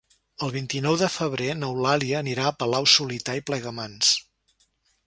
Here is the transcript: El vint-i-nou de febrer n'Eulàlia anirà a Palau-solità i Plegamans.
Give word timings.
El 0.45 0.53
vint-i-nou 0.53 0.95
de 1.01 1.09
febrer 1.17 1.51
n'Eulàlia 1.59 2.17
anirà 2.23 2.49
a 2.49 2.55
Palau-solità 2.65 3.39
i 3.43 3.47
Plegamans. 3.53 4.15